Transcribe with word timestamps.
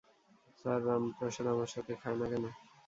Sir, 0.59 0.79
Ram 0.87 1.03
Prasad 1.17 1.45
আমাদের 1.47 1.73
সাথে 1.75 1.91
খায় 2.01 2.17
না 2.19 2.25
কেন? 2.31 2.45